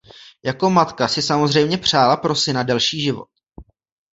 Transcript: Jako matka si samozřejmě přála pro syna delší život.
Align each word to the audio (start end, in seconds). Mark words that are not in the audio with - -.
Jako 0.45 0.69
matka 0.69 1.07
si 1.07 1.21
samozřejmě 1.21 1.77
přála 1.77 2.17
pro 2.17 2.35
syna 2.35 2.63
delší 2.63 3.01
život. 3.01 3.29